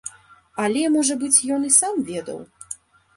Але, 0.63 0.81
можа 0.95 1.17
быць, 1.23 1.43
ён 1.57 1.67
і 1.67 1.69
сам 1.75 2.01
ведаў. 2.09 2.39